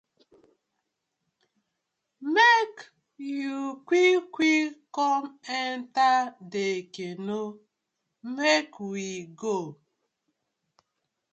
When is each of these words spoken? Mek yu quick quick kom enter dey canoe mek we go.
Mek 2.33 2.73
yu 3.35 3.55
quick 3.87 4.19
quick 4.35 4.71
kom 4.95 5.23
enter 5.61 6.17
dey 6.51 6.77
canoe 6.93 7.51
mek 8.35 8.69
we 8.91 9.05
go. 9.41 9.55